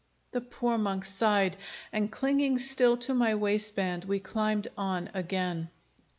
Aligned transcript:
The 0.31 0.41
poor 0.41 0.79
monk 0.79 1.05
sighed, 1.05 1.57
and 1.93 2.11
clinging 2.11 2.57
still 2.57 2.97
to 2.97 3.13
my 3.13 3.35
waist 3.35 3.75
band, 3.75 4.05
we 4.05 4.19
climbed 4.19 4.67
on 4.75 5.11
again. 5.13 5.69